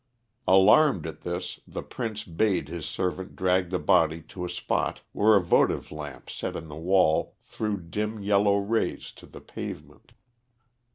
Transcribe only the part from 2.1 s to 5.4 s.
bade his servant drag the body to a spot where a